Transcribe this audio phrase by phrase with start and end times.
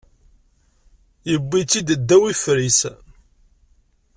[1.33, 2.79] Iwwi-tt-id ddaw ifer-is.